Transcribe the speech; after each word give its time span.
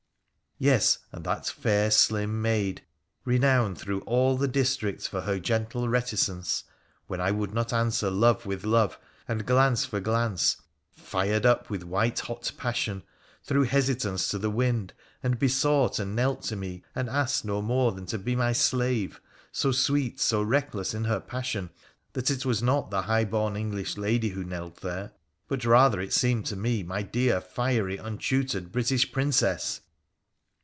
Yes, 0.63 0.99
and 1.11 1.23
that 1.25 1.47
fair, 1.47 1.89
slim 1.89 2.39
maid, 2.39 2.83
renowned 3.25 3.79
through 3.79 4.01
all 4.01 4.37
the 4.37 4.47
district 4.47 5.07
for 5.07 5.21
her 5.21 5.39
gentle 5.39 5.89
reticence, 5.89 6.65
when 7.07 7.19
I 7.19 7.31
would 7.31 7.51
not 7.51 7.73
answer 7.73 8.11
love 8.11 8.45
with 8.45 8.63
love, 8.63 8.99
and 9.27 9.43
glance 9.47 9.85
for 9.85 9.99
glance, 9.99 10.57
fired 10.91 11.47
up 11.47 11.71
with 11.71 11.81
white 11.81 12.19
hot 12.19 12.51
passion, 12.57 13.01
threw 13.43 13.63
hesitance 13.63 14.27
to 14.27 14.37
the 14.37 14.51
wind, 14.51 14.93
and 15.23 15.39
besought 15.39 15.97
and 15.97 16.15
knelt 16.15 16.43
to 16.43 16.55
me, 16.55 16.83
and 16.93 17.09
asked 17.09 17.43
no 17.43 17.63
more 17.63 17.91
than 17.93 18.05
to 18.05 18.19
be 18.19 18.35
my 18.35 18.53
slave, 18.53 19.19
so 19.51 19.71
sweet, 19.71 20.19
so 20.19 20.43
reckless 20.43 20.93
in 20.93 21.05
her 21.05 21.19
passion, 21.19 21.71
that 22.13 22.29
it 22.29 22.45
was 22.45 22.61
not 22.61 22.91
the 22.91 23.01
high 23.01 23.25
born 23.25 23.55
English 23.57 23.97
lady 23.97 24.29
who 24.29 24.43
knelt 24.43 24.81
there, 24.81 25.13
but 25.47 25.65
rather 25.65 25.99
it 25.99 26.13
seemed 26.13 26.45
to 26.45 26.55
me 26.55 26.83
my 26.83 27.01
dear, 27.01 27.41
fiery, 27.41 27.97
untutored 27.97 28.71
British 28.71 29.11
Prin 29.11 29.31
cess 29.31 29.81